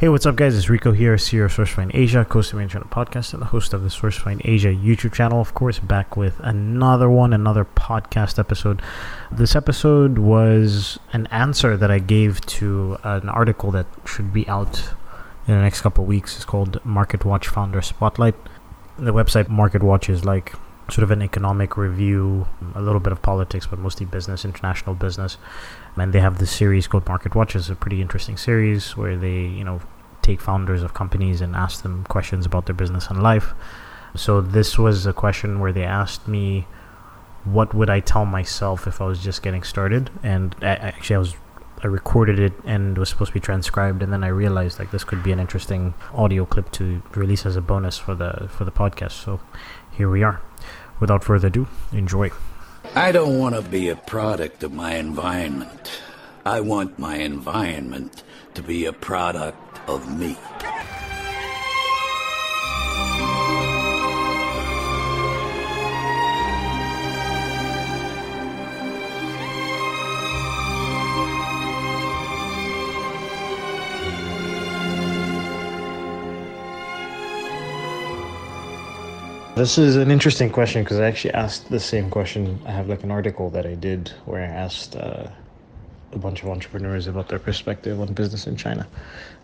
Hey, 0.00 0.08
what's 0.08 0.24
up, 0.24 0.34
guys? 0.34 0.56
It's 0.56 0.70
Rico 0.70 0.92
here, 0.92 1.16
CEO 1.16 1.44
of 1.44 1.52
SourceFind 1.52 1.90
Asia, 1.92 2.20
of 2.20 2.28
the 2.30 2.68
Channel 2.70 2.88
Podcast, 2.88 3.34
and 3.34 3.42
the 3.42 3.48
host 3.52 3.74
of 3.74 3.82
the 3.82 3.90
SourceFind 3.90 4.40
Asia 4.46 4.68
YouTube 4.68 5.12
channel. 5.12 5.42
Of 5.42 5.52
course, 5.52 5.78
back 5.78 6.16
with 6.16 6.40
another 6.40 7.10
one, 7.10 7.34
another 7.34 7.66
podcast 7.66 8.38
episode. 8.38 8.80
This 9.30 9.54
episode 9.54 10.16
was 10.16 10.98
an 11.12 11.26
answer 11.26 11.76
that 11.76 11.90
I 11.90 11.98
gave 11.98 12.40
to 12.46 12.96
an 13.04 13.28
article 13.28 13.70
that 13.72 13.84
should 14.06 14.32
be 14.32 14.48
out 14.48 14.94
in 15.46 15.52
the 15.52 15.60
next 15.60 15.82
couple 15.82 16.04
of 16.04 16.08
weeks. 16.08 16.34
It's 16.34 16.46
called 16.46 16.82
Market 16.82 17.26
Watch 17.26 17.48
Founder 17.48 17.82
Spotlight. 17.82 18.36
The 18.98 19.12
website 19.12 19.50
Market 19.50 19.82
Watch 19.82 20.08
is 20.08 20.24
like 20.24 20.54
sort 20.90 21.04
of 21.04 21.10
an 21.10 21.22
economic 21.22 21.76
review, 21.76 22.46
a 22.74 22.82
little 22.82 23.00
bit 23.00 23.12
of 23.12 23.22
politics, 23.22 23.66
but 23.66 23.78
mostly 23.78 24.06
business, 24.06 24.44
international 24.44 24.94
business. 24.94 25.38
And 25.96 26.12
they 26.12 26.20
have 26.20 26.38
this 26.38 26.50
series 26.50 26.86
called 26.86 27.06
Market 27.06 27.34
Watch. 27.34 27.54
It's 27.54 27.68
a 27.68 27.76
pretty 27.76 28.00
interesting 28.00 28.36
series 28.36 28.96
where 28.96 29.16
they, 29.16 29.40
you 29.42 29.64
know, 29.64 29.80
take 30.22 30.40
founders 30.40 30.82
of 30.82 30.94
companies 30.94 31.40
and 31.40 31.54
ask 31.54 31.82
them 31.82 32.04
questions 32.04 32.46
about 32.46 32.66
their 32.66 32.74
business 32.74 33.08
and 33.08 33.22
life. 33.22 33.54
So 34.14 34.40
this 34.40 34.78
was 34.78 35.06
a 35.06 35.12
question 35.12 35.60
where 35.60 35.72
they 35.72 35.84
asked 35.84 36.26
me, 36.26 36.66
what 37.44 37.72
would 37.72 37.88
I 37.88 38.00
tell 38.00 38.26
myself 38.26 38.86
if 38.86 39.00
I 39.00 39.06
was 39.06 39.22
just 39.22 39.42
getting 39.42 39.62
started? 39.62 40.10
And 40.22 40.54
I, 40.60 40.74
actually, 40.76 41.16
I 41.16 41.18
was 41.20 41.36
I 41.82 41.86
recorded 41.86 42.38
it 42.38 42.52
and 42.66 42.98
was 42.98 43.08
supposed 43.08 43.30
to 43.30 43.34
be 43.34 43.40
transcribed, 43.40 44.02
and 44.02 44.12
then 44.12 44.22
I 44.22 44.28
realized 44.28 44.78
like 44.78 44.90
this 44.90 45.02
could 45.02 45.22
be 45.22 45.32
an 45.32 45.40
interesting 45.40 45.94
audio 46.12 46.44
clip 46.44 46.70
to 46.72 47.02
release 47.14 47.46
as 47.46 47.56
a 47.56 47.62
bonus 47.62 47.96
for 47.96 48.14
the 48.14 48.48
for 48.50 48.66
the 48.66 48.72
podcast. 48.72 49.12
So 49.12 49.40
here 49.90 50.10
we 50.10 50.22
are 50.22 50.42
without 51.00 51.24
further 51.24 51.48
ado, 51.48 51.66
enjoy. 51.92 52.30
I 52.94 53.12
don't 53.12 53.38
want 53.38 53.54
to 53.54 53.62
be 53.62 53.88
a 53.88 53.96
product 53.96 54.62
of 54.62 54.72
my 54.72 54.94
environment. 54.94 56.00
I 56.44 56.60
want 56.60 56.98
my 56.98 57.16
environment 57.16 58.22
to 58.54 58.62
be 58.62 58.86
a 58.86 58.92
product 58.92 59.78
of 59.88 60.18
me. 60.18 60.36
This 79.60 79.76
is 79.76 79.96
an 79.96 80.10
interesting 80.10 80.48
question 80.48 80.82
because 80.84 81.00
I 81.00 81.04
actually 81.04 81.34
asked 81.34 81.68
the 81.68 81.78
same 81.78 82.08
question. 82.08 82.58
I 82.64 82.70
have 82.70 82.88
like 82.88 83.04
an 83.04 83.10
article 83.10 83.50
that 83.50 83.66
I 83.66 83.74
did 83.74 84.10
where 84.24 84.42
I 84.42 84.46
asked 84.46 84.96
uh, 84.96 85.26
a 86.12 86.18
bunch 86.18 86.42
of 86.42 86.48
entrepreneurs 86.48 87.06
about 87.06 87.28
their 87.28 87.38
perspective 87.38 88.00
on 88.00 88.14
business 88.14 88.46
in 88.46 88.56
China, 88.56 88.88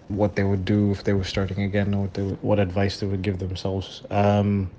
what 0.08 0.34
they 0.34 0.42
would 0.42 0.64
do 0.64 0.90
if 0.90 1.04
they 1.04 1.12
were 1.12 1.22
starting 1.22 1.64
again, 1.64 2.00
what 2.00 2.14
they 2.14 2.22
would, 2.22 2.42
what 2.42 2.58
advice 2.58 2.98
they 2.98 3.06
would 3.06 3.20
give 3.20 3.40
themselves. 3.40 4.04
Um, 4.08 4.70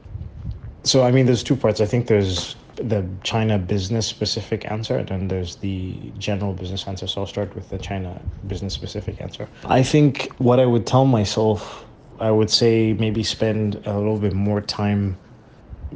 so 0.83 1.03
I 1.03 1.11
mean, 1.11 1.27
there's 1.27 1.43
two 1.43 1.55
parts. 1.55 1.81
I 1.81 1.85
think 1.85 2.07
there's 2.07 2.55
the 2.73 3.07
China 3.21 3.59
business 3.59 4.07
specific 4.07 4.65
answer, 4.71 4.97
and 4.97 5.07
then 5.07 5.27
there's 5.27 5.57
the 5.57 5.93
general 6.17 6.53
business 6.53 6.87
answer. 6.87 7.05
So 7.05 7.21
I'll 7.21 7.27
start 7.27 7.53
with 7.53 7.69
the 7.69 7.77
China 7.77 8.19
business 8.47 8.73
specific 8.73 9.21
answer. 9.21 9.47
I 9.65 9.83
think 9.83 10.31
what 10.39 10.59
I 10.59 10.65
would 10.65 10.87
tell 10.87 11.05
myself, 11.05 11.85
I 12.19 12.31
would 12.31 12.49
say 12.49 12.93
maybe 12.93 13.21
spend 13.21 13.75
a 13.85 13.95
little 13.95 14.17
bit 14.17 14.33
more 14.33 14.61
time 14.61 15.15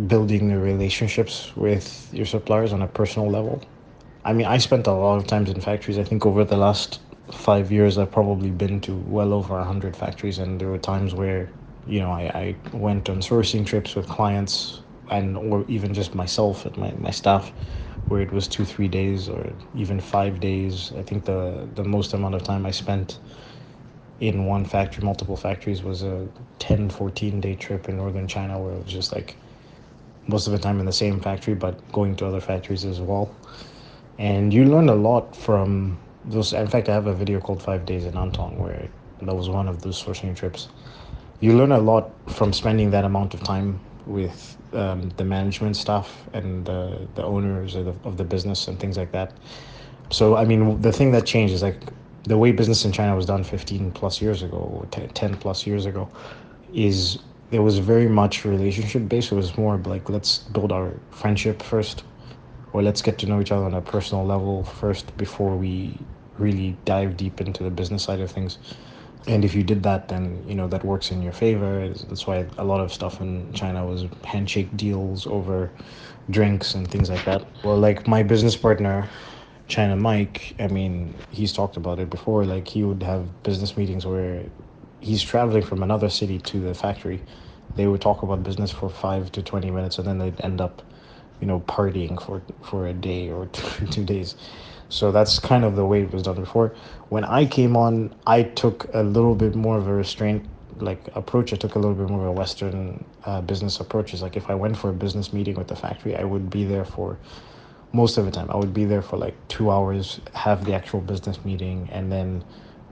building 0.07 0.47
the 0.49 0.57
relationships 0.57 1.55
with 1.55 2.09
your 2.13 2.25
suppliers 2.25 2.73
on 2.73 2.81
a 2.81 2.87
personal 2.87 3.29
level. 3.29 3.61
I 4.23 4.33
mean, 4.33 4.45
I 4.47 4.57
spent 4.59 4.87
a 4.87 4.93
lot 4.93 5.17
of 5.17 5.27
times 5.27 5.49
in 5.49 5.59
factories. 5.61 5.97
I 5.97 6.03
think 6.03 6.25
over 6.25 6.45
the 6.45 6.57
last 6.57 7.01
five 7.31 7.71
years, 7.71 7.97
I've 7.97 8.11
probably 8.11 8.51
been 8.51 8.79
to 8.81 8.95
well 8.95 9.33
over 9.33 9.57
a 9.59 9.65
hundred 9.65 9.95
factories, 9.95 10.39
and 10.39 10.61
there 10.61 10.69
were 10.69 10.77
times 10.77 11.13
where, 11.15 11.49
you 11.87 11.99
know, 11.99 12.11
I, 12.11 12.55
I 12.73 12.77
went 12.77 13.09
on 13.09 13.19
sourcing 13.21 13.65
trips 13.65 13.95
with 13.95 14.07
clients 14.07 14.81
and 15.09 15.37
or 15.37 15.65
even 15.67 15.93
just 15.93 16.15
myself 16.15 16.65
and 16.65 16.77
my, 16.77 16.93
my 16.99 17.11
staff, 17.11 17.51
where 18.07 18.21
it 18.21 18.31
was 18.31 18.47
two, 18.47 18.65
three 18.65 18.87
days 18.87 19.27
or 19.27 19.53
even 19.73 19.99
five 19.99 20.39
days. 20.39 20.93
I 20.97 21.03
think 21.03 21.25
the 21.25 21.69
the 21.75 21.83
most 21.83 22.13
amount 22.13 22.35
of 22.35 22.43
time 22.43 22.65
I 22.65 22.71
spent 22.71 23.19
in 24.19 24.45
one 24.45 24.65
factory, 24.65 25.03
multiple 25.03 25.35
factories, 25.35 25.83
was 25.83 26.03
a 26.03 26.29
10, 26.59 26.89
14 26.89 27.41
day 27.41 27.55
trip 27.55 27.89
in 27.89 27.97
northern 27.97 28.27
China, 28.27 28.59
where 28.59 28.73
it 28.75 28.83
was 28.83 28.93
just 28.93 29.11
like 29.13 29.40
most 30.27 30.47
of 30.47 30.53
the 30.53 30.59
time 30.59 30.79
in 30.79 30.85
the 30.85 30.93
same 30.93 31.19
factory, 31.19 31.53
but 31.53 31.91
going 31.91 32.15
to 32.17 32.25
other 32.25 32.41
factories 32.41 32.85
as 32.85 32.99
well. 32.99 33.33
And 34.17 34.53
you 34.53 34.65
learn 34.65 34.89
a 34.89 34.95
lot 34.95 35.35
from 35.35 35.97
those. 36.25 36.53
In 36.53 36.67
fact, 36.67 36.89
I 36.89 36.93
have 36.93 37.07
a 37.07 37.13
video 37.13 37.39
called 37.39 37.61
Five 37.61 37.85
Days 37.85 38.05
in 38.05 38.13
Nantong 38.13 38.57
where 38.57 38.87
that 39.21 39.35
was 39.35 39.49
one 39.49 39.67
of 39.67 39.81
those 39.81 40.01
sourcing 40.01 40.35
trips. 40.35 40.67
You 41.39 41.57
learn 41.57 41.71
a 41.71 41.79
lot 41.79 42.11
from 42.29 42.53
spending 42.53 42.91
that 42.91 43.03
amount 43.03 43.33
of 43.33 43.41
time 43.43 43.79
with 44.05 44.57
um, 44.73 45.09
the 45.17 45.23
management 45.23 45.75
staff 45.75 46.27
and 46.33 46.65
the, 46.65 47.07
the 47.15 47.23
owners 47.23 47.75
of 47.75 47.85
the, 47.85 47.95
of 48.03 48.17
the 48.17 48.23
business 48.23 48.67
and 48.67 48.79
things 48.79 48.97
like 48.97 49.11
that. 49.11 49.33
So, 50.11 50.35
I 50.35 50.45
mean, 50.45 50.81
the 50.81 50.91
thing 50.91 51.11
that 51.11 51.25
changed 51.25 51.53
is 51.53 51.63
like 51.63 51.77
the 52.23 52.37
way 52.37 52.51
business 52.51 52.85
in 52.85 52.91
China 52.91 53.15
was 53.15 53.25
done 53.25 53.43
15 53.43 53.91
plus 53.91 54.21
years 54.21 54.43
ago, 54.43 54.57
or 54.57 54.85
10 54.85 55.37
plus 55.37 55.65
years 55.65 55.85
ago, 55.85 56.09
is 56.73 57.19
it 57.51 57.59
was 57.59 57.79
very 57.79 58.07
much 58.07 58.45
relationship 58.45 59.07
based. 59.07 59.31
It 59.31 59.35
was 59.35 59.57
more 59.57 59.77
like 59.77 60.09
let's 60.09 60.39
build 60.39 60.71
our 60.71 60.93
friendship 61.11 61.61
first, 61.61 62.03
or 62.73 62.81
let's 62.81 63.01
get 63.01 63.17
to 63.19 63.25
know 63.27 63.41
each 63.41 63.51
other 63.51 63.65
on 63.65 63.73
a 63.73 63.81
personal 63.81 64.25
level 64.25 64.63
first 64.63 65.15
before 65.17 65.55
we 65.55 65.97
really 66.37 66.77
dive 66.85 67.17
deep 67.17 67.41
into 67.41 67.63
the 67.63 67.69
business 67.69 68.03
side 68.03 68.21
of 68.21 68.31
things. 68.31 68.57
And 69.27 69.45
if 69.45 69.53
you 69.53 69.63
did 69.63 69.83
that, 69.83 70.07
then 70.07 70.43
you 70.47 70.55
know 70.55 70.67
that 70.69 70.83
works 70.83 71.11
in 71.11 71.21
your 71.21 71.33
favor. 71.33 71.87
That's 71.89 72.25
why 72.25 72.47
a 72.57 72.63
lot 72.63 72.79
of 72.79 72.91
stuff 72.91 73.21
in 73.21 73.51
China 73.53 73.85
was 73.85 74.05
handshake 74.23 74.75
deals 74.77 75.27
over 75.27 75.69
drinks 76.29 76.73
and 76.73 76.89
things 76.89 77.09
like 77.09 77.23
that. 77.25 77.45
Well, 77.63 77.77
like 77.77 78.07
my 78.07 78.23
business 78.23 78.55
partner, 78.55 79.09
China 79.67 79.95
Mike, 79.95 80.55
I 80.59 80.67
mean, 80.67 81.13
he's 81.31 81.51
talked 81.53 81.77
about 81.77 81.99
it 81.99 82.09
before. 82.09 82.45
Like 82.45 82.67
he 82.67 82.83
would 82.83 83.03
have 83.03 83.43
business 83.43 83.77
meetings 83.77 84.05
where 84.05 84.43
he's 85.01 85.21
traveling 85.23 85.63
from 85.63 85.83
another 85.83 86.09
city 86.09 86.39
to 86.39 86.59
the 86.61 86.73
factory. 86.73 87.21
They 87.75 87.87
would 87.87 88.01
talk 88.01 88.23
about 88.23 88.43
business 88.43 88.71
for 88.71 88.89
five 88.89 89.31
to 89.33 89.43
twenty 89.43 89.71
minutes, 89.71 89.97
and 89.97 90.07
then 90.07 90.19
they'd 90.19 90.39
end 90.41 90.61
up, 90.61 90.81
you 91.41 91.47
know, 91.47 91.61
partying 91.61 92.21
for 92.23 92.41
for 92.63 92.87
a 92.87 92.93
day 92.93 93.29
or 93.29 93.45
two, 93.53 93.87
two 93.87 94.05
days. 94.05 94.35
So 94.89 95.11
that's 95.11 95.39
kind 95.39 95.63
of 95.63 95.75
the 95.75 95.85
way 95.85 96.01
it 96.03 96.11
was 96.13 96.23
done 96.23 96.35
before. 96.35 96.75
When 97.09 97.23
I 97.23 97.45
came 97.45 97.77
on, 97.77 98.13
I 98.27 98.43
took 98.43 98.93
a 98.93 99.03
little 99.03 99.35
bit 99.35 99.55
more 99.55 99.77
of 99.77 99.87
a 99.87 99.93
restraint 99.93 100.49
like 100.77 101.09
approach. 101.15 101.53
I 101.53 101.55
took 101.57 101.75
a 101.75 101.79
little 101.79 101.95
bit 101.95 102.09
more 102.09 102.21
of 102.21 102.27
a 102.27 102.31
Western 102.33 103.03
uh, 103.25 103.41
business 103.41 103.79
approach. 103.79 104.13
Is 104.13 104.21
like 104.21 104.35
if 104.35 104.49
I 104.49 104.55
went 104.55 104.77
for 104.77 104.89
a 104.89 104.93
business 104.93 105.33
meeting 105.33 105.55
with 105.55 105.67
the 105.67 105.75
factory, 105.75 106.15
I 106.15 106.23
would 106.23 106.49
be 106.49 106.65
there 106.65 106.85
for 106.85 107.17
most 107.93 108.17
of 108.17 108.25
the 108.25 108.31
time. 108.31 108.49
I 108.51 108.57
would 108.57 108.73
be 108.73 108.85
there 108.85 109.01
for 109.01 109.17
like 109.17 109.35
two 109.47 109.71
hours, 109.71 110.19
have 110.33 110.65
the 110.65 110.73
actual 110.73 111.01
business 111.01 111.43
meeting, 111.45 111.89
and 111.91 112.11
then 112.11 112.43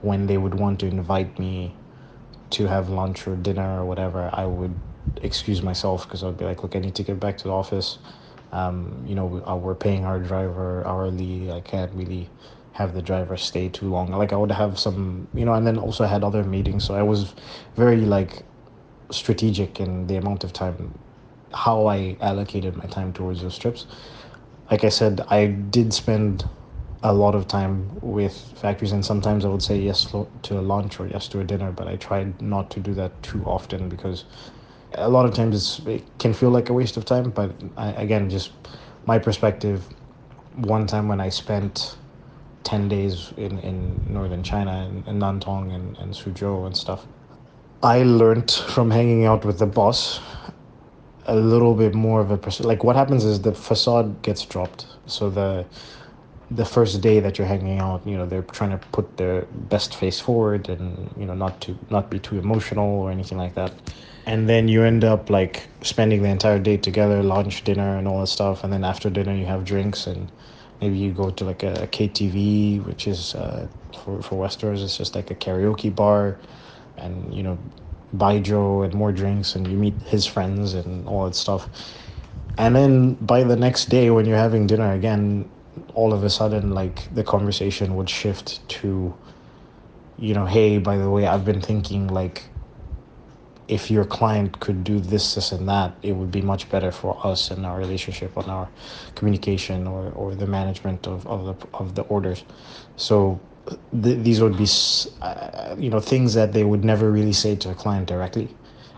when 0.02 0.26
they 0.26 0.38
would 0.38 0.54
want 0.54 0.80
to 0.80 0.86
invite 0.86 1.38
me 1.38 1.74
to 2.50 2.66
have 2.66 2.88
lunch 2.88 3.26
or 3.26 3.36
dinner 3.36 3.80
or 3.80 3.84
whatever, 3.84 4.30
I 4.32 4.46
would 4.46 4.74
excuse 5.22 5.62
myself 5.62 6.04
because 6.06 6.24
I'd 6.24 6.38
be 6.38 6.44
like, 6.44 6.62
look, 6.62 6.76
I 6.76 6.78
need 6.78 6.94
to 6.96 7.02
get 7.02 7.20
back 7.20 7.36
to 7.38 7.44
the 7.44 7.52
office. 7.52 7.98
Um, 8.52 9.04
you 9.06 9.14
know, 9.14 9.26
we're 9.26 9.74
paying 9.74 10.04
our 10.04 10.18
driver 10.18 10.84
hourly. 10.86 11.52
I 11.52 11.60
can't 11.60 11.92
really 11.94 12.28
have 12.72 12.94
the 12.94 13.02
driver 13.02 13.36
stay 13.36 13.68
too 13.68 13.88
long. 13.90 14.10
Like 14.10 14.32
I 14.32 14.36
would 14.36 14.50
have 14.50 14.78
some, 14.78 15.28
you 15.34 15.44
know, 15.44 15.54
and 15.54 15.66
then 15.66 15.78
also 15.78 16.04
I 16.04 16.06
had 16.06 16.24
other 16.24 16.44
meetings. 16.44 16.84
So 16.84 16.94
I 16.94 17.02
was 17.02 17.34
very 17.76 17.98
like 17.98 18.42
strategic 19.10 19.80
in 19.80 20.06
the 20.06 20.16
amount 20.16 20.44
of 20.44 20.52
time, 20.52 20.98
how 21.52 21.86
I 21.86 22.16
allocated 22.20 22.76
my 22.76 22.86
time 22.86 23.12
towards 23.12 23.42
those 23.42 23.58
trips. 23.58 23.86
Like 24.70 24.84
I 24.84 24.88
said, 24.88 25.20
I 25.28 25.46
did 25.46 25.92
spend 25.92 26.44
a 27.02 27.12
lot 27.12 27.34
of 27.34 27.48
time 27.48 27.88
with 28.02 28.34
factories 28.56 28.92
and 28.92 29.04
sometimes 29.04 29.44
i 29.44 29.48
would 29.48 29.62
say 29.62 29.78
yes 29.78 30.06
to 30.42 30.58
a 30.58 30.60
lunch 30.60 31.00
or 31.00 31.06
yes 31.06 31.28
to 31.28 31.40
a 31.40 31.44
dinner 31.44 31.72
but 31.72 31.88
i 31.88 31.96
tried 31.96 32.40
not 32.42 32.70
to 32.70 32.80
do 32.80 32.92
that 32.92 33.10
too 33.22 33.42
often 33.44 33.88
because 33.88 34.24
a 34.94 35.08
lot 35.08 35.24
of 35.24 35.34
times 35.34 35.80
it 35.86 36.02
can 36.18 36.34
feel 36.34 36.50
like 36.50 36.68
a 36.68 36.72
waste 36.72 36.96
of 36.96 37.04
time 37.04 37.30
but 37.30 37.52
I, 37.76 37.92
again 37.92 38.28
just 38.28 38.52
my 39.06 39.18
perspective 39.18 39.84
one 40.56 40.86
time 40.86 41.08
when 41.08 41.20
i 41.20 41.28
spent 41.28 41.96
10 42.64 42.88
days 42.88 43.32
in, 43.38 43.58
in 43.60 43.98
northern 44.08 44.42
china 44.42 44.86
in, 44.86 45.04
in 45.08 45.18
nantong 45.18 45.74
and, 45.74 45.96
and 45.98 46.12
suzhou 46.12 46.66
and 46.66 46.76
stuff 46.76 47.06
i 47.82 48.02
learned 48.02 48.50
from 48.74 48.90
hanging 48.90 49.24
out 49.24 49.44
with 49.44 49.58
the 49.58 49.66
boss 49.66 50.20
a 51.26 51.34
little 51.34 51.74
bit 51.74 51.94
more 51.94 52.20
of 52.20 52.30
a 52.30 52.36
person 52.36 52.66
like 52.66 52.82
what 52.84 52.96
happens 52.96 53.24
is 53.24 53.40
the 53.42 53.54
facade 53.54 54.20
gets 54.22 54.44
dropped. 54.44 54.86
So 55.06 55.30
the 55.30 55.64
the 56.50 56.64
first 56.64 57.00
day 57.00 57.20
that 57.20 57.38
you're 57.38 57.46
hanging 57.46 57.78
out, 57.78 58.06
you 58.06 58.16
know, 58.16 58.26
they're 58.26 58.42
trying 58.42 58.70
to 58.70 58.78
put 58.92 59.16
their 59.16 59.42
best 59.52 59.94
face 59.94 60.20
forward 60.20 60.68
and, 60.68 61.10
you 61.16 61.24
know, 61.26 61.34
not 61.34 61.60
to 61.62 61.78
not 61.90 62.10
be 62.10 62.18
too 62.18 62.38
emotional 62.38 62.88
or 63.00 63.10
anything 63.10 63.38
like 63.38 63.54
that. 63.54 63.72
And 64.26 64.48
then 64.48 64.68
you 64.68 64.82
end 64.82 65.04
up 65.04 65.30
like 65.30 65.68
spending 65.82 66.22
the 66.22 66.28
entire 66.28 66.58
day 66.58 66.76
together, 66.76 67.22
lunch, 67.22 67.64
dinner 67.64 67.96
and 67.96 68.06
all 68.08 68.20
that 68.20 68.26
stuff. 68.28 68.64
And 68.64 68.72
then 68.72 68.84
after 68.84 69.10
dinner 69.10 69.34
you 69.34 69.46
have 69.46 69.64
drinks 69.64 70.06
and 70.06 70.30
maybe 70.80 70.98
you 70.98 71.12
go 71.12 71.30
to 71.30 71.44
like 71.44 71.62
a, 71.62 71.86
KTV, 71.88 72.84
which 72.84 73.06
is 73.06 73.34
uh, 73.34 73.68
for, 74.04 74.22
for 74.22 74.36
Westerners, 74.38 74.82
it's 74.82 74.96
just 74.96 75.14
like 75.14 75.30
a 75.30 75.34
karaoke 75.34 75.94
bar. 75.94 76.38
and 76.96 77.32
you 77.34 77.42
know 77.42 77.58
baijiu 78.16 78.84
and 78.84 78.94
more 78.94 79.12
drinks 79.12 79.54
and 79.54 79.66
you 79.68 79.76
meet 79.76 79.94
his 80.02 80.26
friends 80.26 80.74
and 80.74 81.06
all 81.06 81.24
that 81.26 81.34
stuff 81.34 81.68
and 82.58 82.74
then 82.74 83.14
by 83.14 83.44
the 83.44 83.56
next 83.56 83.86
day 83.86 84.10
when 84.10 84.26
you're 84.26 84.36
having 84.36 84.66
dinner 84.66 84.92
again 84.92 85.48
all 85.94 86.12
of 86.12 86.24
a 86.24 86.30
sudden 86.30 86.70
like 86.70 87.12
the 87.14 87.24
conversation 87.24 87.96
would 87.96 88.08
shift 88.08 88.66
to 88.68 89.14
you 90.18 90.34
know 90.34 90.46
hey 90.46 90.78
by 90.78 90.96
the 90.96 91.10
way 91.10 91.26
i've 91.26 91.44
been 91.44 91.60
thinking 91.60 92.08
like 92.08 92.50
if 93.70 93.88
your 93.88 94.04
client 94.04 94.58
could 94.58 94.82
do 94.82 94.98
this 94.98 95.36
this 95.36 95.52
and 95.52 95.68
that 95.68 95.94
it 96.02 96.12
would 96.12 96.32
be 96.32 96.42
much 96.42 96.68
better 96.68 96.90
for 96.90 97.16
us 97.24 97.52
and 97.52 97.64
our 97.64 97.78
relationship 97.78 98.36
on 98.36 98.50
our 98.50 98.68
communication 99.14 99.86
or, 99.86 100.10
or 100.10 100.34
the 100.34 100.46
management 100.46 101.06
of, 101.06 101.24
of 101.28 101.44
the 101.46 101.66
of 101.74 101.94
the 101.94 102.02
orders. 102.02 102.44
So 102.96 103.38
th- 104.02 104.18
these 104.24 104.42
would 104.42 104.56
be 104.56 104.66
uh, 105.22 105.76
you 105.78 105.88
know 105.88 106.00
things 106.00 106.34
that 106.34 106.52
they 106.52 106.64
would 106.64 106.84
never 106.84 107.12
really 107.12 107.32
say 107.32 107.54
to 107.56 107.70
a 107.70 107.74
client 107.74 108.08
directly 108.08 108.48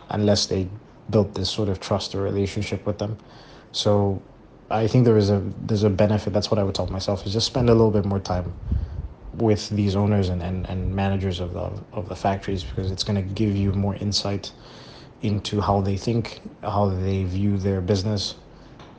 unless 0.09 0.47
they 0.47 0.67
built 1.11 1.35
this 1.35 1.50
sort 1.50 1.69
of 1.69 1.79
trust 1.79 2.15
or 2.15 2.23
relationship 2.23 2.87
with 2.87 2.97
them. 2.99 3.19
So 3.73 4.23
i 4.72 4.86
think 4.86 5.04
there 5.04 5.19
is 5.19 5.30
a 5.30 5.40
there's 5.66 5.84
a 5.84 5.90
benefit 5.90 6.32
that's 6.32 6.50
what 6.50 6.58
i 6.58 6.64
would 6.64 6.74
tell 6.74 6.86
myself 6.88 7.26
is 7.26 7.32
just 7.32 7.46
spend 7.46 7.69
a 7.69 7.72
little 7.74 7.90
bit 7.90 8.04
more 8.04 8.20
time 8.20 8.52
with 9.34 9.70
these 9.70 9.96
owners 9.96 10.28
and, 10.28 10.42
and, 10.42 10.69
and 10.69 10.94
managers 10.94 11.40
of 11.40 11.54
the 11.54 11.70
of 11.92 12.08
the 12.08 12.16
factories 12.16 12.64
because 12.64 12.90
it's 12.90 13.04
going 13.04 13.16
to 13.16 13.34
give 13.34 13.56
you 13.56 13.72
more 13.72 13.96
insight 13.96 14.52
into 15.22 15.60
how 15.60 15.80
they 15.80 15.96
think 15.96 16.40
how 16.62 16.86
they 16.88 17.24
view 17.24 17.56
their 17.58 17.80
business 17.80 18.34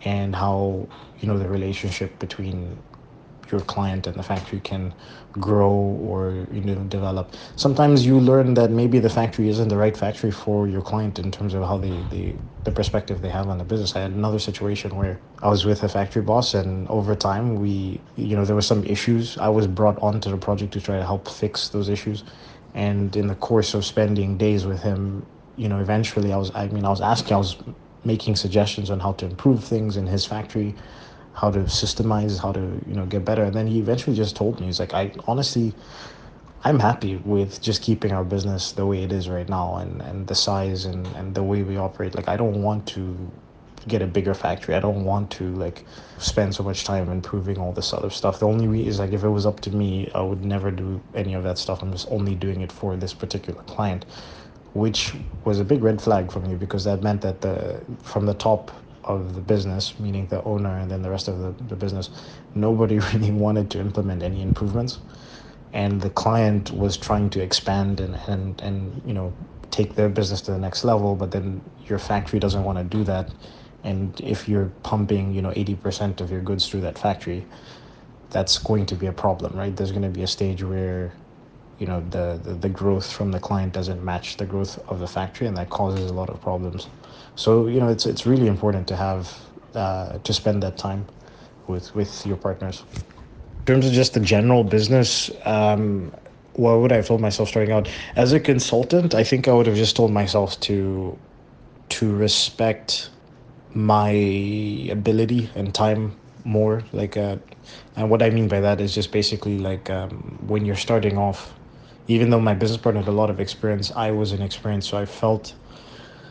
and 0.06 0.36
how 0.36 0.88
you 1.20 1.28
know 1.28 1.38
the 1.38 1.48
relationship 1.48 2.18
between 2.20 2.78
your 3.54 3.62
client 3.76 4.08
and 4.08 4.16
the 4.22 4.28
factory 4.32 4.60
can 4.72 4.84
grow 5.48 5.74
or 6.10 6.22
you 6.52 6.62
know 6.62 6.84
develop. 6.98 7.26
Sometimes 7.56 8.06
you 8.10 8.16
learn 8.32 8.54
that 8.60 8.70
maybe 8.82 8.98
the 9.08 9.14
factory 9.20 9.48
isn't 9.54 9.70
the 9.74 9.78
right 9.86 9.98
factory 10.04 10.32
for 10.44 10.68
your 10.68 10.82
client 10.92 11.20
in 11.24 11.32
terms 11.38 11.54
of 11.54 11.62
how 11.70 11.78
they 11.78 11.96
the 12.68 12.72
perspective 12.80 13.22
they 13.22 13.34
have 13.40 13.48
on 13.54 13.58
the 13.58 13.68
business. 13.74 13.96
I 13.96 14.02
had 14.02 14.12
another 14.12 14.40
situation 14.50 14.90
where 15.02 15.16
I 15.42 15.50
was 15.50 15.66
with 15.66 15.84
a 15.84 15.90
factory 15.98 16.24
boss 16.32 16.54
and 16.62 16.88
over 16.98 17.16
time 17.16 17.46
we 17.64 18.02
you 18.16 18.36
know 18.36 18.46
there 18.46 18.56
were 18.62 18.70
some 18.74 18.84
issues. 18.96 19.38
I 19.38 19.50
was 19.60 19.68
brought 19.68 19.98
onto 20.08 20.30
the 20.36 20.42
project 20.48 20.74
to 20.74 20.82
try 20.82 20.98
to 20.98 21.06
help 21.06 21.28
fix 21.28 21.70
those 21.70 21.90
issues. 21.90 22.24
And 22.76 23.16
in 23.16 23.28
the 23.28 23.36
course 23.36 23.76
of 23.76 23.86
spending 23.86 24.38
days 24.38 24.66
with 24.66 24.82
him, 24.82 25.26
you 25.58 25.70
know, 25.70 25.80
eventually 25.80 26.34
I 26.34 26.38
was 26.44 26.50
I 26.56 26.68
mean 26.76 26.86
I 26.86 26.90
was 26.98 27.02
asking 27.02 27.34
I 27.36 27.42
was 27.48 27.58
making 28.06 28.36
suggestions 28.36 28.90
on 28.90 29.00
how 29.00 29.14
to 29.14 29.26
improve 29.26 29.64
things 29.64 29.98
in 29.98 30.06
his 30.08 30.26
factory 30.26 30.76
how 31.34 31.52
to 31.52 31.60
systemize, 31.62 32.40
how 32.40 32.52
to 32.52 32.62
you 32.88 32.96
know 32.96 33.06
get 33.06 33.26
better. 33.26 33.44
And 33.44 33.54
then 33.56 33.68
he 33.68 33.80
eventually 33.80 34.16
just 34.16 34.36
told 34.36 34.60
me, 34.60 34.68
he's 34.68 34.80
like, 34.80 34.94
I 34.94 35.12
honestly, 35.28 35.74
I'm 36.64 36.80
happy 36.80 37.18
with 37.18 37.62
just 37.62 37.82
keeping 37.82 38.12
our 38.12 38.24
business 38.24 38.72
the 38.72 38.86
way 38.86 39.04
it 39.04 39.12
is 39.12 39.30
right 39.30 39.50
now 39.50 39.76
and 39.78 40.02
and 40.02 40.28
the 40.28 40.36
size 40.36 40.86
and 40.86 41.06
and 41.16 41.36
the 41.36 41.44
way 41.44 41.64
we 41.64 41.78
operate. 41.78 42.16
Like 42.16 42.28
I 42.30 42.38
don't 42.38 42.62
want 42.62 42.88
to 42.90 43.32
get 43.88 44.02
a 44.02 44.08
bigger 44.08 44.34
factory. 44.34 44.76
I 44.76 44.80
don't 44.80 45.04
want 45.04 45.30
to 45.32 45.54
like 45.56 45.86
spend 46.18 46.56
so 46.56 46.64
much 46.64 46.84
time 46.86 47.10
improving 47.10 47.58
all 47.58 47.74
this 47.74 47.94
other 47.94 48.10
stuff. 48.10 48.40
The 48.40 48.48
only 48.48 48.68
reason 48.68 48.88
is 48.88 49.00
like 49.00 49.12
if 49.12 49.24
it 49.24 49.30
was 49.30 49.46
up 49.46 49.60
to 49.62 49.72
me, 49.72 50.10
I 50.16 50.22
would 50.22 50.46
never 50.46 50.72
do 50.72 51.02
any 51.16 51.34
of 51.34 51.44
that 51.44 51.58
stuff. 51.58 51.82
I'm 51.82 51.92
just 51.92 52.08
only 52.10 52.36
doing 52.36 52.62
it 52.62 52.72
for 52.72 52.96
this 52.96 53.14
particular 53.14 53.62
client, 53.64 54.06
which 54.74 55.14
was 55.44 55.60
a 55.60 55.66
big 55.66 55.84
red 55.84 56.02
flag 56.02 56.32
for 56.32 56.40
me 56.40 56.56
because 56.56 56.84
that 56.86 57.04
meant 57.04 57.22
that 57.22 57.42
the 57.42 57.82
from 58.04 58.26
the 58.26 58.34
top 58.36 58.72
of 59.04 59.36
the 59.36 59.42
business, 59.42 60.00
meaning 60.00 60.28
the 60.28 60.44
owner 60.44 60.78
and 60.78 60.90
then 60.90 61.02
the 61.02 61.10
rest 61.10 61.28
of 61.28 61.40
the, 61.40 61.64
the 61.66 61.76
business, 61.76 62.10
nobody 62.56 63.00
really 63.14 63.32
wanted 63.32 63.70
to 63.72 63.80
implement 63.80 64.24
any 64.24 64.42
improvements. 64.42 65.00
And 65.74 66.02
the 66.02 66.10
client 66.12 66.72
was 66.72 66.98
trying 66.98 67.30
to 67.32 67.42
expand 67.42 68.00
and, 68.00 68.16
and, 68.28 68.62
and 68.62 69.02
you 69.06 69.14
know 69.14 69.34
take 69.72 69.96
their 69.96 70.08
business 70.08 70.40
to 70.42 70.52
the 70.52 70.60
next 70.60 70.84
level, 70.84 71.16
but 71.16 71.32
then 71.32 71.60
your 71.88 71.98
factory 71.98 72.40
doesn't 72.40 72.64
want 72.64 72.78
to 72.78 72.84
do 72.84 73.04
that. 73.04 73.34
And 73.84 74.20
if 74.22 74.48
you're 74.48 74.72
pumping, 74.84 75.34
you 75.34 75.42
know, 75.42 75.50
80% 75.50 76.22
of 76.22 76.32
your 76.32 76.42
goods 76.42 76.70
through 76.70 76.82
that 76.82 76.98
factory, 76.98 77.44
that's 78.30 78.58
going 78.60 78.86
to 78.86 78.96
be 78.96 79.08
a 79.08 79.12
problem, 79.12 79.58
right? 79.58 79.76
There's 79.76 79.92
going 79.92 80.04
to 80.04 80.10
be 80.10 80.22
a 80.22 80.28
stage 80.28 80.64
where 80.64 81.12
you 81.84 81.90
know 81.90 82.02
the, 82.12 82.40
the, 82.46 82.54
the 82.66 82.70
growth 82.70 83.12
from 83.12 83.30
the 83.30 83.42
client 83.42 83.74
doesn't 83.74 84.02
match 84.02 84.38
the 84.38 84.46
growth 84.46 84.80
of 84.90 85.02
the 85.02 85.08
factory 85.18 85.48
and 85.48 85.58
that 85.58 85.70
causes 85.70 86.10
a 86.10 86.14
lot 86.14 86.30
of 86.30 86.42
problems. 86.42 86.88
So 87.36 87.68
you 87.68 87.82
know 87.82 87.90
it's 87.90 88.06
it's 88.06 88.26
really 88.26 88.48
important 88.48 88.88
to 88.88 88.96
have 88.96 89.24
uh, 89.76 90.18
to 90.20 90.32
spend 90.34 90.64
that 90.64 90.78
time 90.78 91.06
with 91.68 91.94
with 91.94 92.26
your 92.26 92.38
partners. 92.38 92.86
In 93.60 93.66
terms 93.66 93.86
of 93.86 93.92
just 93.92 94.14
the 94.14 94.22
general 94.22 94.64
business 94.64 95.30
um, 95.44 96.14
what 96.54 96.80
would 96.80 96.94
I 96.94 96.98
have 97.02 97.08
told 97.08 97.20
myself 97.20 97.50
starting 97.50 97.74
out? 97.74 97.90
As 98.16 98.32
a 98.32 98.40
consultant 98.40 99.14
I 99.14 99.26
think 99.26 99.50
I 99.50 99.54
would 99.54 99.68
have 99.68 99.76
just 99.86 99.98
told 99.98 100.12
myself 100.12 100.58
to 100.62 101.18
to 101.98 102.16
respect 102.16 103.10
my 103.74 104.12
ability 105.00 105.50
and 105.54 105.76
time 105.76 106.16
more. 106.46 106.82
Like 106.94 107.18
uh, 107.18 107.36
and 107.98 108.10
what 108.10 108.22
I 108.24 108.30
mean 108.30 108.48
by 108.48 108.62
that 108.62 108.80
is 108.80 108.96
just 108.96 109.12
basically 109.12 109.58
like 109.60 109.90
um, 109.90 110.40
when 110.48 110.64
you're 110.66 110.84
starting 110.88 111.18
off 111.18 111.52
even 112.08 112.30
though 112.30 112.40
my 112.40 112.54
business 112.54 112.80
partner 112.80 113.02
had 113.02 113.10
a 113.10 113.12
lot 113.14 113.30
of 113.30 113.40
experience, 113.40 113.92
I 113.96 114.12
was 114.12 114.32
inexperienced. 114.32 114.90
So 114.90 114.98
I 114.98 115.06
felt 115.06 115.54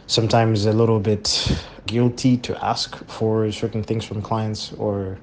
sometimes 0.06 0.66
a 0.66 0.72
little 0.72 1.00
bit 1.00 1.56
guilty 1.86 2.36
to 2.38 2.64
ask 2.64 2.96
for 3.06 3.50
certain 3.50 3.82
things 3.82 4.04
from 4.04 4.22
clients, 4.22 4.72
or 4.74 5.18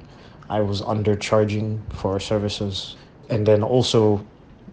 I 0.49 0.61
was 0.61 0.81
undercharging 0.81 1.79
for 1.93 2.19
services. 2.19 2.95
And 3.29 3.45
then 3.45 3.61
also, 3.61 4.25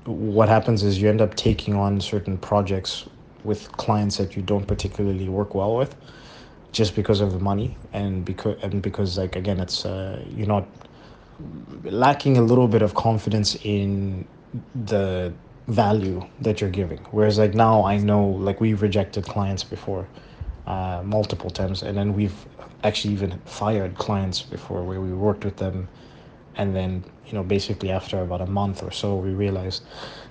what 0.04 0.48
happens 0.48 0.82
is 0.82 1.00
you 1.00 1.08
end 1.08 1.20
up 1.20 1.34
taking 1.34 1.74
on 1.74 2.00
certain 2.00 2.38
projects 2.38 3.06
with 3.44 3.70
clients 3.76 4.16
that 4.16 4.36
you 4.36 4.42
don't 4.42 4.66
particularly 4.66 5.28
work 5.28 5.54
well 5.54 5.76
with 5.76 5.94
just 6.72 6.94
because 6.94 7.20
of 7.20 7.32
the 7.32 7.38
money 7.38 7.76
and 7.92 8.24
because 8.24 8.56
and 8.62 8.82
because 8.82 9.16
like 9.16 9.36
again 9.36 9.60
it's 9.60 9.86
uh, 9.86 10.22
you're 10.30 10.46
not 10.46 10.66
lacking 11.84 12.36
a 12.36 12.42
little 12.42 12.68
bit 12.68 12.82
of 12.82 12.94
confidence 12.94 13.56
in 13.62 14.26
the 14.84 15.32
value 15.68 16.24
that 16.40 16.60
you're 16.60 16.70
giving. 16.70 16.98
Whereas 17.10 17.38
like 17.38 17.54
now 17.54 17.84
I 17.84 17.96
know 17.98 18.26
like 18.26 18.60
we've 18.60 18.82
rejected 18.82 19.24
clients 19.24 19.64
before 19.64 20.06
uh, 20.66 21.02
multiple 21.04 21.50
times 21.50 21.82
and 21.82 21.96
then 21.96 22.14
we've 22.14 22.46
actually 22.84 23.14
even 23.14 23.38
fired 23.44 23.96
clients 23.96 24.42
before 24.42 24.82
where 24.84 25.00
we 25.00 25.12
worked 25.12 25.44
with 25.44 25.56
them. 25.56 25.88
And 26.56 26.74
then 26.74 27.04
you 27.26 27.32
know 27.32 27.42
basically 27.42 27.90
after 27.90 28.20
about 28.22 28.40
a 28.40 28.46
month 28.46 28.82
or 28.82 28.90
so 28.90 29.16
we 29.16 29.30
realized 29.30 29.82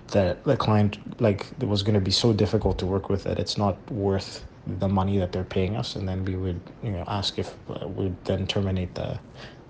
that 0.08 0.44
the 0.46 0.56
client 0.56 0.98
like 1.22 1.48
it 1.60 1.68
was 1.68 1.84
going 1.84 1.96
to 1.96 2.00
be 2.00 2.12
so 2.12 2.32
difficult 2.32 2.78
to 2.80 2.86
work 2.86 3.10
with 3.10 3.24
that 3.24 3.40
it's 3.40 3.58
not 3.58 3.76
worth 3.92 4.46
the 4.80 4.88
money 4.88 5.18
that 5.18 5.32
they're 5.32 5.44
paying 5.44 5.76
us. 5.76 5.96
And 5.96 6.08
then 6.08 6.24
we 6.24 6.36
would 6.36 6.60
you 6.82 6.92
know 6.92 7.04
ask 7.08 7.38
if 7.38 7.54
uh, 7.70 7.88
we'd 7.88 8.16
then 8.24 8.48
terminate 8.48 8.96
the 8.96 9.20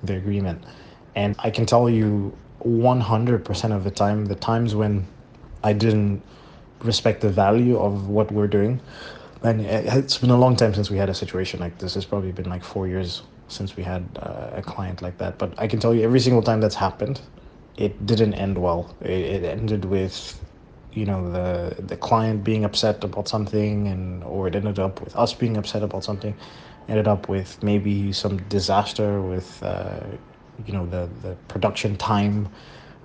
the 0.03 0.15
agreement. 0.15 0.63
And 1.15 1.35
i 1.39 1.49
can 1.49 1.65
tell 1.65 1.89
you 1.89 2.37
100% 2.63 3.75
of 3.75 3.83
the 3.83 3.91
time 3.91 4.25
the 4.25 4.35
times 4.35 4.75
when 4.75 5.05
I 5.65 5.73
didn't 5.73 6.21
respect 6.81 7.21
the 7.21 7.29
value 7.29 7.77
of 7.77 8.07
what 8.07 8.31
we're 8.31 8.47
doing. 8.47 8.79
And 9.43 9.61
it's 9.61 10.17
been 10.17 10.29
a 10.31 10.37
long 10.37 10.55
time 10.55 10.73
since 10.73 10.89
we 10.89 10.97
had 10.97 11.09
a 11.09 11.13
situation 11.13 11.59
like 11.59 11.77
this. 11.79 11.95
It's 11.95 12.05
probably 12.05 12.31
been 12.31 12.49
like 12.49 12.63
four 12.63 12.87
years 12.87 13.23
since 13.47 13.75
we 13.75 13.83
had 13.83 14.03
uh, 14.21 14.61
a 14.61 14.61
client 14.61 15.01
like 15.01 15.17
that. 15.17 15.37
But 15.37 15.53
I 15.57 15.67
can 15.67 15.79
tell 15.79 15.93
you, 15.93 16.03
every 16.03 16.19
single 16.19 16.41
time 16.41 16.61
that's 16.61 16.75
happened, 16.75 17.21
it 17.77 18.05
didn't 18.05 18.35
end 18.35 18.57
well. 18.57 18.95
It, 19.01 19.09
it 19.11 19.43
ended 19.43 19.85
with, 19.85 20.39
you 20.93 21.05
know, 21.05 21.29
the 21.31 21.81
the 21.81 21.97
client 21.97 22.43
being 22.43 22.63
upset 22.63 23.03
about 23.03 23.27
something, 23.27 23.87
and 23.87 24.23
or 24.23 24.47
it 24.47 24.55
ended 24.55 24.79
up 24.79 25.01
with 25.01 25.15
us 25.15 25.33
being 25.33 25.57
upset 25.57 25.83
about 25.83 26.03
something. 26.03 26.35
Ended 26.87 27.07
up 27.07 27.27
with 27.29 27.61
maybe 27.63 28.13
some 28.13 28.37
disaster 28.49 29.21
with, 29.21 29.61
uh, 29.63 29.99
you 30.65 30.73
know, 30.73 30.85
the 30.85 31.09
the 31.21 31.35
production 31.47 31.97
time 31.97 32.49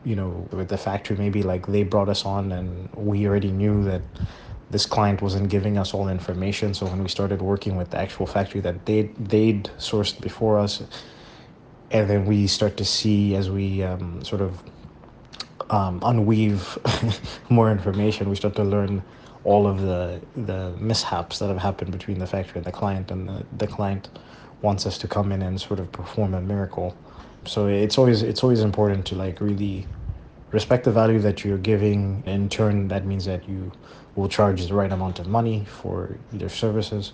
you 0.04 0.16
know, 0.16 0.49
with 0.50 0.69
the 0.69 0.78
factory, 0.78 1.16
maybe 1.16 1.42
like 1.42 1.66
they 1.66 1.83
brought 1.83 2.09
us 2.09 2.25
on 2.25 2.52
and 2.52 2.88
we 2.95 3.26
already 3.26 3.50
knew 3.50 3.85
that 3.85 4.02
this 4.71 4.87
client 4.87 5.21
wasn't 5.21 5.49
giving 5.49 5.76
us 5.76 5.92
all 5.92 6.09
information. 6.09 6.75
So 6.75 6.87
when 6.87 7.02
we 7.02 7.09
started 7.09 7.42
working 7.42 7.76
with 7.76 7.90
the 7.90 7.99
actual 7.99 8.26
factory 8.26 8.61
that 8.61 8.87
they 8.87 9.02
they'd 9.19 9.64
sourced 9.78 10.19
before 10.21 10.59
us, 10.59 10.83
and 11.90 12.09
then 12.09 12.25
we 12.25 12.47
start 12.47 12.76
to 12.76 12.85
see 12.85 13.35
as 13.35 13.50
we 13.50 13.83
um, 13.83 14.23
sort 14.25 14.40
of 14.40 14.62
um, 15.71 16.00
unweave 16.00 16.78
more 17.50 17.71
information, 17.71 18.30
we 18.30 18.37
start 18.37 18.54
to 18.57 18.64
learn 18.64 19.02
all 19.45 19.66
of 19.66 19.80
the 19.80 20.21
the 20.37 20.73
mishaps 20.78 21.40
that 21.40 21.49
have 21.49 21.59
happened 21.59 21.90
between 21.90 22.19
the 22.19 22.26
factory 22.26 22.59
and 22.59 22.64
the 22.64 22.73
client, 22.73 23.11
and 23.11 23.28
the, 23.28 23.45
the 23.59 23.66
client 23.66 24.09
wants 24.62 24.87
us 24.87 24.99
to 24.99 25.09
come 25.09 25.33
in 25.33 25.42
and 25.42 25.61
sort 25.61 25.80
of 25.80 25.90
perform 25.90 26.35
a 26.35 26.40
miracle 26.40 26.97
so 27.47 27.66
it's 27.66 27.99
always 27.99 28.23
it's 28.23 28.42
always 28.42 28.61
important 28.61 29.06
to 29.06 29.14
like 29.14 29.40
really 29.40 29.87
respect 30.52 30.85
the 30.85 30.92
value 30.92 31.18
that 31.20 31.44
you're 31.44 31.59
giving. 31.59 32.23
In 32.26 32.49
turn 32.49 32.88
that 32.88 33.06
means 33.06 33.25
that 33.26 33.49
you 33.49 33.73
will 34.16 34.28
charge 34.28 34.66
the 34.66 34.75
right 34.75 34.92
amount 34.92 35.18
of 35.18 35.26
money 35.28 35.64
for 35.64 36.18
their 36.32 36.49
services. 36.49 37.12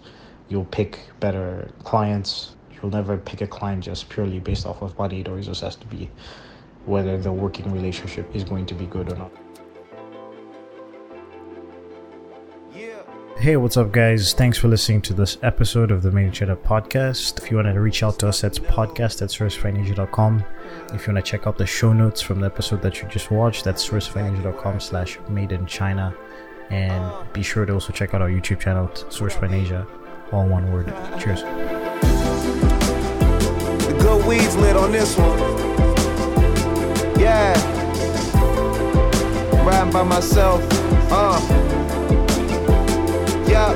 You'll 0.49 0.64
pick 0.66 1.00
better 1.21 1.71
clients. 1.85 2.56
You'll 2.73 2.92
never 2.92 3.16
pick 3.16 3.40
a 3.40 3.47
client 3.47 3.85
just 3.85 4.09
purely 4.09 4.38
based 4.40 4.66
off 4.66 4.83
of 4.83 4.99
money. 4.99 5.21
It 5.21 5.28
always 5.28 5.47
has 5.47 5.76
to 5.76 5.87
be 5.87 6.11
whether 6.85 7.18
the 7.18 7.33
working 7.33 7.73
relationship 7.73 8.35
is 8.35 8.45
going 8.45 8.66
to 8.66 8.75
be 8.75 8.87
good 8.87 9.12
or 9.12 9.16
not 9.16 9.33
Hey, 13.38 13.59
what's 13.59 13.76
up, 13.76 13.93
guys? 13.93 14.33
Thanks 14.33 14.57
for 14.57 14.69
listening 14.69 15.02
to 15.02 15.12
this 15.12 15.37
episode 15.43 15.90
of 15.90 16.00
the 16.02 16.11
Made 16.11 16.25
in 16.25 16.33
China 16.33 16.57
podcast. 16.57 17.38
If 17.38 17.50
you 17.50 17.59
want 17.59 17.69
to 17.69 17.78
reach 17.78 18.02
out 18.02 18.19
to 18.21 18.28
us, 18.28 18.40
that's 18.40 18.59
podcast 18.59 19.21
at 19.21 19.28
sourcefindasia.com. 19.28 20.43
If 20.95 21.07
you 21.07 21.12
want 21.12 21.23
to 21.25 21.31
check 21.31 21.47
out 21.47 21.59
the 21.59 21.66
show 21.66 21.93
notes 21.93 22.23
from 22.23 22.40
the 22.40 22.47
episode 22.47 22.81
that 22.81 23.02
you 23.02 23.09
just 23.09 23.31
watched, 23.31 23.62
that's 23.62 23.87
sourcefindasia.com 23.87 24.81
slash 24.81 25.19
made 25.28 25.52
in 25.52 25.66
China. 25.66 26.14
And 26.71 27.31
be 27.35 27.43
sure 27.43 27.66
to 27.66 27.75
also 27.75 27.93
check 27.93 28.14
out 28.14 28.23
our 28.23 28.31
YouTube 28.31 28.59
channel, 28.59 28.90
Source 29.11 29.37
all 30.33 30.49
one 30.49 30.73
word. 30.73 30.87
Cheers. 31.21 31.43
The 33.83 33.97
good 34.00 34.26
weed's 34.26 34.57
lit 34.57 34.78
on 34.78 34.93
this 34.93 35.14
one. 35.19 35.38
Yeah. 37.21 37.52
Riding 39.62 39.93
by 39.93 40.05
myself. 40.05 40.62
Uh. 41.12 41.86
Yeah, 43.49 43.71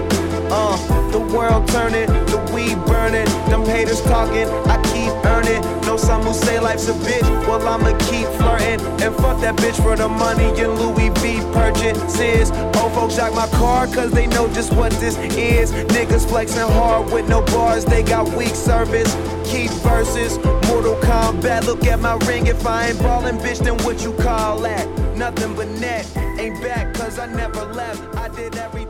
uh, 0.51 0.77
the 1.11 1.21
world 1.21 1.69
turning, 1.69 2.07
the 2.27 2.39
weed 2.55 2.77
burning, 2.87 3.27
them 3.49 3.65
haters 3.65 4.01
talking, 4.03 4.49
I 4.69 4.77
keep 4.93 5.13
earning. 5.25 5.63
Know 5.87 5.97
some 5.97 6.23
who 6.23 6.33
say 6.35 6.59
life's 6.61 6.89
a 6.89 6.93
bitch, 6.93 7.29
well 7.47 7.67
I'ma 7.67 7.97
keep 7.99 8.27
flirting. 8.39 8.81
And 9.03 9.15
fuck 9.17 9.41
that 9.41 9.57
bitch 9.57 9.81
for 9.83 9.97
the 9.97 10.09
money 10.09 10.49
and 10.61 10.79
Louis 10.79 11.11
V 11.21 11.41
purchases. 11.53 12.51
Old 12.81 12.93
folks 12.93 13.17
jack 13.17 13.33
my 13.33 13.47
car 13.59 13.87
cause 13.87 14.11
they 14.11 14.27
know 14.27 14.49
just 14.53 14.73
what 14.73 14.93
this 14.95 15.17
is. 15.19 15.73
Niggas 15.73 16.29
flexing 16.29 16.61
hard 16.61 17.13
with 17.13 17.29
no 17.29 17.43
bars, 17.43 17.85
they 17.85 18.03
got 18.03 18.29
weak 18.37 18.55
service. 18.55 19.15
Keep 19.45 19.71
verses, 19.83 20.39
Mortal 20.69 20.97
Kombat, 20.97 21.65
look 21.67 21.85
at 21.87 22.01
my 22.01 22.15
ring. 22.27 22.47
If 22.47 22.67
I 22.67 22.89
ain't 22.89 22.99
ballin', 22.99 23.39
bitch, 23.39 23.59
then 23.59 23.77
what 23.85 24.03
you 24.03 24.13
call 24.15 24.59
that? 24.61 24.87
Nothing 25.17 25.55
but 25.55 25.69
net, 25.81 26.07
ain't 26.39 26.61
back 26.63 26.95
cause 26.95 27.19
I 27.19 27.27
never 27.27 27.65
left. 27.67 28.17
I 28.17 28.29
did 28.29 28.57
everything 28.57 28.90